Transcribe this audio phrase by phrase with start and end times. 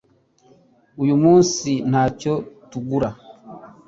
[1.03, 2.33] Uyu munsi ntacyo
[2.69, 3.09] tugura